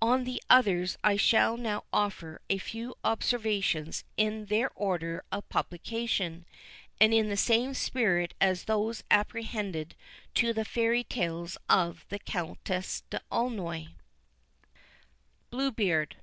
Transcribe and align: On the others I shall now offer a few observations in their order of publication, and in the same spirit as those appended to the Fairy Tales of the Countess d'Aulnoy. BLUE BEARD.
On 0.00 0.24
the 0.24 0.42
others 0.48 0.96
I 1.04 1.16
shall 1.18 1.58
now 1.58 1.84
offer 1.92 2.40
a 2.48 2.56
few 2.56 2.94
observations 3.04 4.04
in 4.16 4.46
their 4.46 4.70
order 4.74 5.22
of 5.30 5.46
publication, 5.50 6.46
and 6.98 7.12
in 7.12 7.28
the 7.28 7.36
same 7.36 7.74
spirit 7.74 8.32
as 8.40 8.64
those 8.64 9.04
appended 9.10 9.94
to 10.36 10.54
the 10.54 10.64
Fairy 10.64 11.04
Tales 11.04 11.58
of 11.68 12.06
the 12.08 12.18
Countess 12.18 13.02
d'Aulnoy. 13.10 13.88
BLUE 15.50 15.72
BEARD. 15.72 16.16